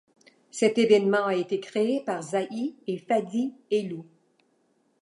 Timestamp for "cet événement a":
0.49-1.35